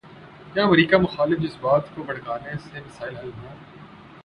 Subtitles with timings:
[0.53, 3.55] کیا امریکہ مخالف جذبات کو بھڑکانے سے مسائل حل ہوں۔